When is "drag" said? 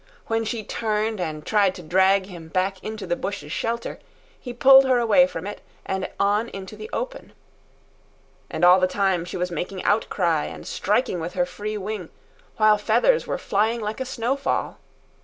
1.83-2.25